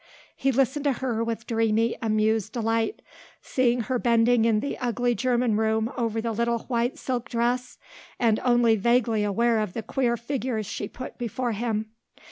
He 0.35 0.51
listened 0.51 0.85
to 0.85 0.93
her 0.93 1.23
with 1.23 1.45
dreamy, 1.45 1.95
amused 2.01 2.53
delight, 2.53 3.03
seeing 3.39 3.81
her 3.81 3.99
bending 3.99 4.45
in 4.45 4.59
the 4.59 4.75
ugly 4.79 5.13
German 5.13 5.57
room 5.57 5.93
over 5.95 6.19
the 6.19 6.31
little 6.31 6.57
white 6.65 6.97
silk 6.97 7.29
dress 7.29 7.77
and 8.17 8.39
only 8.43 8.75
vaguely 8.75 9.23
aware 9.23 9.59
of 9.59 9.73
the 9.73 9.83
queer 9.83 10.17
figures 10.17 10.65
she 10.65 10.87
put 10.87 11.19
before 11.19 11.51
him. 11.51 11.91